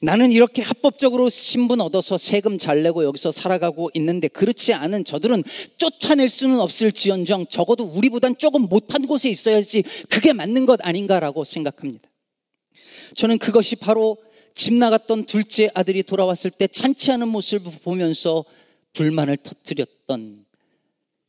나는 0.00 0.32
이렇게 0.32 0.62
합법적으로 0.62 1.30
신분 1.30 1.80
얻어서 1.80 2.18
세금 2.18 2.58
잘 2.58 2.82
내고 2.82 3.04
여기서 3.04 3.32
살아가고 3.32 3.90
있는데 3.94 4.28
그렇지 4.28 4.74
않은 4.74 5.04
저들은 5.04 5.42
쫓아낼 5.76 6.28
수는 6.28 6.60
없을지언정 6.60 7.46
적어도 7.46 7.84
우리보단 7.84 8.36
조금 8.38 8.62
못한 8.62 9.06
곳에 9.06 9.30
있어야지 9.30 9.82
그게 10.08 10.32
맞는 10.32 10.66
것 10.66 10.80
아닌가라고 10.82 11.44
생각합니다. 11.44 12.08
저는 13.14 13.38
그것이 13.38 13.76
바로 13.76 14.18
집 14.54 14.74
나갔던 14.74 15.24
둘째 15.24 15.70
아들이 15.74 16.02
돌아왔을 16.02 16.50
때 16.50 16.66
찬치하는 16.66 17.28
모습을 17.28 17.72
보면서 17.82 18.44
불만을 18.92 19.38
터뜨렸던 19.38 20.44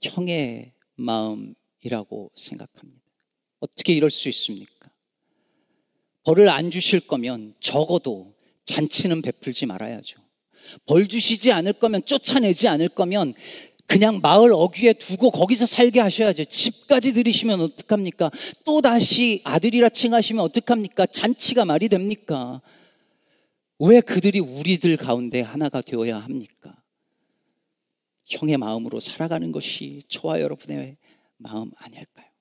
형의 0.02 0.74
마음이라고 0.96 2.32
생각합니다. 2.36 3.02
어떻게 3.60 3.94
이럴 3.94 4.12
수 4.12 4.28
있습니까? 4.30 4.92
벌을 6.24 6.50
안 6.50 6.72
주실 6.72 7.02
거면 7.02 7.54
적어도 7.60 8.33
잔치는 8.66 9.22
베풀지 9.22 9.66
말아야죠. 9.66 10.20
벌 10.86 11.08
주시지 11.08 11.52
않을 11.52 11.74
거면 11.74 12.06
쫓아내지 12.06 12.68
않을 12.68 12.90
거면 12.90 13.34
그냥 13.86 14.22
마을 14.22 14.54
어귀에 14.54 14.94
두고 14.94 15.30
거기서 15.32 15.66
살게 15.66 16.00
하셔야죠. 16.00 16.46
집까지 16.46 17.14
들이시면 17.14 17.62
어떡합니까? 17.62 18.32
또 18.66 18.82
다시 18.82 19.42
아들이라 19.44 19.90
칭하시면 19.90 20.44
어떡합니까? 20.44 21.06
잔치가 21.08 21.66
말이 21.66 21.90
됩니까? 21.90 22.62
왜 23.80 24.02
그들이 24.02 24.40
우리들 24.40 24.98
가운데 24.98 25.42
하나가 25.42 25.82
되어야 25.82 26.18
합니까? 26.18 26.82
형의 28.26 28.58
마음으로 28.58 29.00
살아가는 29.00 29.52
것이 29.52 30.02
저와 30.08 30.40
여러분의 30.40 30.98
마음 31.38 31.72
아닐까요? 31.76 32.33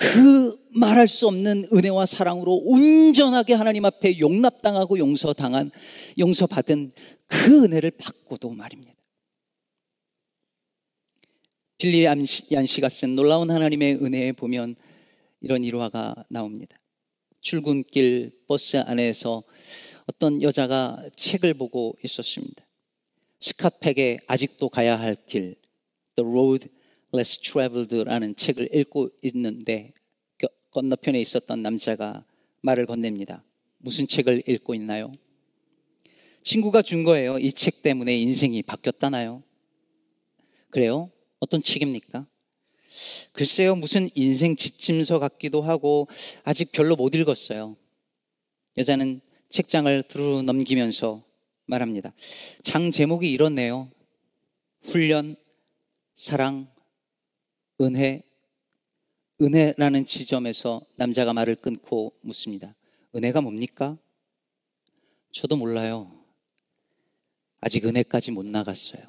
그 0.00 0.58
말할 0.70 1.08
수 1.08 1.28
없는 1.28 1.68
은혜와 1.70 2.06
사랑으로 2.06 2.54
온전하게 2.64 3.52
하나님 3.52 3.84
앞에 3.84 4.18
용납당하고 4.18 4.98
용서당한, 4.98 5.70
용서받은 6.18 6.90
그 7.26 7.64
은혜를 7.64 7.90
받고도 7.90 8.48
말입니다. 8.48 8.94
빌리 11.76 12.04
얀 12.04 12.24
씨가 12.24 12.88
쓴 12.88 13.14
놀라운 13.14 13.50
하나님의 13.50 13.96
은혜에 13.96 14.32
보면 14.32 14.74
이런 15.42 15.64
일화가 15.64 16.14
나옵니다. 16.30 16.80
출근길 17.40 18.32
버스 18.46 18.78
안에서 18.78 19.42
어떤 20.06 20.40
여자가 20.40 21.04
책을 21.14 21.52
보고 21.54 21.94
있었습니다. 22.02 22.66
스카팩에 23.38 24.20
아직도 24.26 24.70
가야 24.70 24.98
할 24.98 25.16
길, 25.26 25.56
The 26.16 26.26
Road 26.26 26.68
Less 27.14 27.38
Traveled라는 27.40 28.36
책을 28.36 28.74
읽고 28.74 29.10
있는데 29.22 29.92
그 30.38 30.46
건너편에 30.70 31.20
있었던 31.20 31.62
남자가 31.62 32.24
말을 32.62 32.86
건넵니다. 32.86 33.42
무슨 33.78 34.06
책을 34.06 34.42
읽고 34.46 34.74
있나요? 34.74 35.12
친구가 36.42 36.82
준 36.82 37.04
거예요. 37.04 37.38
이 37.38 37.50
책 37.52 37.82
때문에 37.82 38.16
인생이 38.16 38.62
바뀌었다나요? 38.62 39.42
그래요? 40.70 41.10
어떤 41.38 41.62
책입니까? 41.62 42.26
글쎄요, 43.32 43.76
무슨 43.76 44.08
인생 44.14 44.56
지침서 44.56 45.18
같기도 45.18 45.62
하고 45.62 46.08
아직 46.44 46.72
별로 46.72 46.96
못 46.96 47.14
읽었어요. 47.14 47.76
여자는 48.76 49.20
책장을 49.48 50.02
두루 50.04 50.42
넘기면서 50.42 51.22
말합니다. 51.66 52.12
장 52.62 52.90
제목이 52.90 53.30
이렇네요. 53.30 53.90
훈련, 54.82 55.36
사랑, 56.16 56.68
은혜, 57.80 58.22
은혜라는 59.40 60.04
지점에서 60.04 60.82
남자가 60.96 61.32
말을 61.32 61.56
끊고 61.56 62.12
묻습니다. 62.20 62.74
은혜가 63.14 63.40
뭡니까? 63.40 63.96
저도 65.32 65.56
몰라요. 65.56 66.24
아직 67.60 67.86
은혜까지 67.86 68.32
못 68.32 68.44
나갔어요. 68.44 69.02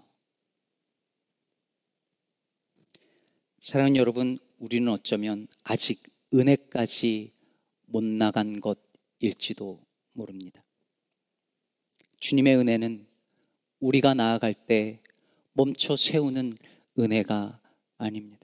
사랑하는 3.60 3.98
여러분, 3.98 4.40
우리는 4.58 4.88
어쩌면 4.90 5.48
아직 5.64 6.02
은혜까지 6.34 7.34
못 7.88 8.04
나간 8.04 8.62
것일지도 8.62 9.86
모릅니다. 10.14 10.64
주님의 12.20 12.56
은혜는 12.56 13.06
우리가 13.80 14.14
나아갈 14.14 14.54
때 14.54 15.02
멈춰 15.54 15.98
세우는 15.98 16.58
은혜가 16.98 17.60
아닙니다. 17.98 18.41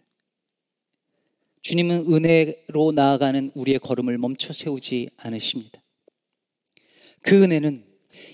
주님은 1.67 2.06
은혜로 2.13 2.93
나아가는 2.95 3.51
우리의 3.53 3.80
걸음을 3.80 4.17
멈춰 4.17 4.53
세우지 4.53 5.10
않으십니다. 5.17 5.84
그 7.21 7.43
은혜는 7.43 7.84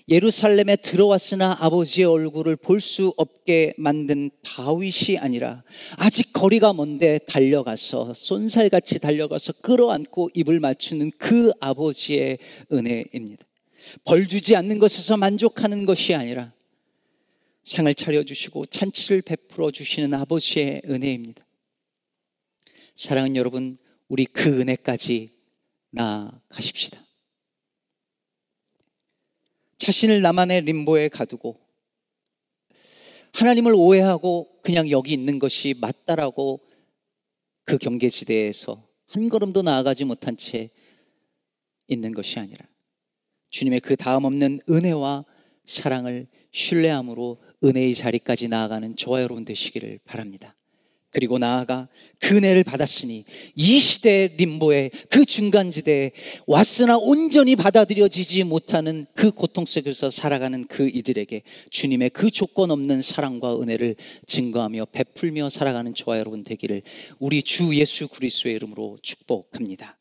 예루살렘에 0.08 0.76
들어왔으나 0.76 1.58
아버지의 1.60 2.06
얼굴을 2.06 2.58
볼 2.58 2.80
수 2.80 3.12
없게 3.17 3.74
만든 3.76 4.30
다윗이 4.43 5.17
아니라 5.17 5.63
아직 5.98 6.32
거리가 6.32 6.74
먼데 6.74 7.17
달려가서 7.28 8.13
쏜살같이 8.13 9.00
달려가서 9.00 9.54
끌어안고 9.63 10.30
입을 10.36 10.60
맞추는 10.60 11.10
그 11.17 11.52
아버지의 11.60 12.38
은혜입니다. 12.72 13.48
벌 14.04 14.28
주지 14.28 14.56
않는 14.56 14.78
것에서 14.78 15.17
만족하는 15.17 15.88
것이 15.88 16.13
아니라 16.13 16.54
상을 17.63 17.91
차려주시고 17.96 18.67
찬치를 18.67 19.24
베풀어 19.24 19.72
주시는 19.72 20.13
아버지의 20.13 20.84
은혜입니다. 20.88 21.43
사랑하는 22.96 23.36
여러분, 23.36 23.78
우리 24.08 24.26
그 24.26 24.62
은혜까지 24.62 25.32
나아가십시다. 25.92 27.04
자신을 29.78 30.22
나만의 30.22 30.62
림보에 30.62 31.10
가두고 31.10 31.60
하나님을 33.34 33.74
오해하고 33.76 34.62
그냥 34.62 34.90
여기 34.90 35.12
있는 35.14 35.40
것이 35.40 35.74
맞다라고 35.80 36.62
그 37.66 37.78
경계지대에서 37.78 38.88
한 39.10 39.30
걸음도 39.30 39.62
나아가지 39.62 40.06
못한 40.06 40.38
채 40.38 40.70
있는 41.88 42.14
것이 42.14 42.40
아니라 42.40 42.66
주님의 43.50 43.82
그 43.82 43.96
다음 43.96 44.26
없는 44.26 44.62
은혜와 44.70 45.26
사랑을 45.66 46.28
신뢰함으로 46.52 47.42
은혜의 47.64 47.96
자리까지 47.96 48.48
나아가는 48.48 48.96
저와 48.96 49.22
여러분 49.22 49.46
되시기를 49.46 50.00
바랍니다. 50.06 50.56
그리고 51.13 51.38
나아가 51.38 51.88
그 52.19 52.38
은혜를 52.38 52.63
받았으니 52.63 53.23
이 53.56 53.80
시대 53.80 54.34
림보의 54.36 54.91
그 55.10 55.26
중간지대에 55.26 56.12
왔으나 56.47 56.97
온전히 56.97 57.56
받아들여지지 57.56 58.43
못하는 58.43 59.06
그 59.13 59.32
고통 59.32 59.65
속에서 59.65 60.10
살아가는 60.10 60.65
그 60.67 60.89
이들에게 60.89 61.43
주님의 61.69 62.10
그 62.10 62.32
조건 62.32 62.71
없는 62.71 63.02
사랑과 63.02 63.62
은혜를 63.62 63.95
증거하며 64.26 64.86
베풀며 64.91 65.49
살아가는 65.49 65.93
저와 65.93 66.17
여러분 66.17 66.43
되기를 66.43 66.82
우리 67.19 67.43
주 67.43 67.76
예수 67.76 68.08
그리스도의 68.08 68.56
이름으로 68.56 68.97
축복합니다. 69.02 69.97